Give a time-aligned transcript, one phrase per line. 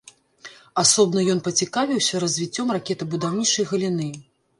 [0.83, 4.09] Асобна ён пацікавіўся развіццём ракетабудаўнічай галіны.